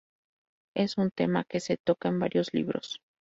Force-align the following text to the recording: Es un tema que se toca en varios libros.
Es 0.73 0.97
un 0.97 1.11
tema 1.11 1.43
que 1.43 1.59
se 1.59 1.77
toca 1.77 2.09
en 2.09 2.17
varios 2.17 2.55
libros. 2.55 3.03